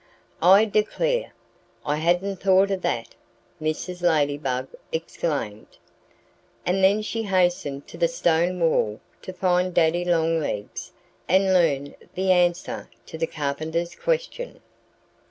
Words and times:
"I 0.41 0.65
declare, 0.65 1.31
I 1.85 1.97
hadn't 1.97 2.37
thought 2.37 2.71
of 2.71 2.81
that!" 2.81 3.13
Mrs. 3.61 4.01
Ladybug 4.01 4.69
exclaimed. 4.91 5.77
And 6.65 6.83
then 6.83 7.03
she 7.03 7.21
hastened 7.21 7.87
to 7.89 7.99
the 7.99 8.07
stone 8.07 8.59
wall 8.59 8.99
to 9.21 9.31
find 9.31 9.75
Daddy 9.75 10.03
Longlegs 10.03 10.91
and 11.29 11.53
learn 11.53 11.93
the 12.15 12.31
answer 12.31 12.89
to 13.05 13.15
the 13.19 13.27
Carpenter's 13.27 13.93
question. 13.93 14.61